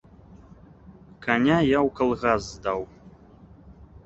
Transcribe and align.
Каня 1.25 1.59
я 1.67 1.79
ў 1.87 1.89
калгас 2.01 2.43
здаў. 2.55 2.81